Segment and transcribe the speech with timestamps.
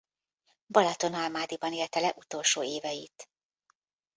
[0.65, 3.29] Balatonalmádiban élte le utolsó éveit.